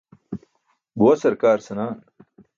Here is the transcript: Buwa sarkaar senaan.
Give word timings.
Buwa 0.97 1.15
sarkaar 1.21 1.59
senaan. 1.67 1.95